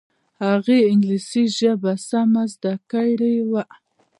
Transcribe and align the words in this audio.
هغې 0.43 0.77
انګلیسي 0.91 1.43
ژبه 1.57 1.93
سمه 2.07 2.43
زده 2.53 2.73
کړې 2.91 3.35
وه 3.49 3.63